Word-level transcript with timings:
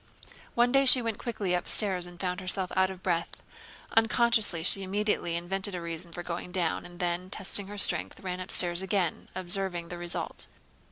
One 0.55 0.71
day 0.71 0.85
she 0.87 0.99
went 1.03 1.19
quickly 1.19 1.53
upstairs 1.53 2.07
and 2.07 2.19
found 2.19 2.39
herself 2.41 2.71
out 2.75 2.89
of 2.89 3.03
breath. 3.03 3.43
Unconsciously 3.95 4.63
she 4.63 4.81
immediately 4.81 5.35
invented 5.35 5.75
a 5.75 5.79
reason 5.83 6.11
for 6.11 6.23
going 6.23 6.51
down, 6.51 6.87
and 6.87 6.99
then, 6.99 7.29
testing 7.29 7.67
her 7.67 7.77
strength, 7.77 8.19
ran 8.19 8.39
upstairs 8.39 8.81
again, 8.81 9.29
observing 9.35 9.89
the 9.89 9.99
result. 9.99 10.47